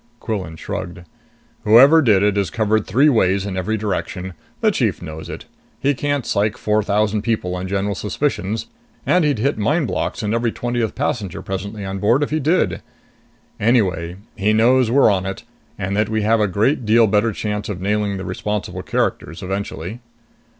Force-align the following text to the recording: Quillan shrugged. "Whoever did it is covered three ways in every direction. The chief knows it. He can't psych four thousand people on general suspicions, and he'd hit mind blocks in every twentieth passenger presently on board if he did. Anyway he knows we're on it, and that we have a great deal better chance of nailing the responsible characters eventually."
Quillan 0.19 0.57
shrugged. 0.57 1.01
"Whoever 1.63 2.01
did 2.01 2.23
it 2.23 2.35
is 2.35 2.49
covered 2.49 2.87
three 2.87 3.07
ways 3.07 3.45
in 3.45 3.55
every 3.55 3.77
direction. 3.77 4.33
The 4.61 4.71
chief 4.71 4.99
knows 4.99 5.29
it. 5.29 5.45
He 5.79 5.93
can't 5.93 6.25
psych 6.25 6.57
four 6.57 6.81
thousand 6.81 7.21
people 7.21 7.53
on 7.53 7.67
general 7.67 7.93
suspicions, 7.93 8.65
and 9.05 9.23
he'd 9.23 9.37
hit 9.37 9.59
mind 9.59 9.85
blocks 9.85 10.23
in 10.23 10.33
every 10.33 10.51
twentieth 10.51 10.95
passenger 10.95 11.43
presently 11.43 11.85
on 11.85 11.99
board 11.99 12.23
if 12.23 12.31
he 12.31 12.39
did. 12.39 12.81
Anyway 13.59 14.15
he 14.35 14.53
knows 14.53 14.89
we're 14.89 15.11
on 15.11 15.27
it, 15.27 15.43
and 15.77 15.95
that 15.95 16.09
we 16.09 16.23
have 16.23 16.39
a 16.39 16.47
great 16.47 16.83
deal 16.83 17.05
better 17.05 17.31
chance 17.31 17.69
of 17.69 17.79
nailing 17.79 18.17
the 18.17 18.25
responsible 18.25 18.81
characters 18.81 19.43
eventually." 19.43 19.99